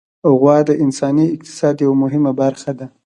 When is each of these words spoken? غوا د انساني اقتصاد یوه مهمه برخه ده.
غوا 0.39 0.57
د 0.69 0.71
انساني 0.83 1.25
اقتصاد 1.35 1.75
یوه 1.85 1.95
مهمه 2.03 2.31
برخه 2.41 2.71
ده. 2.79 2.87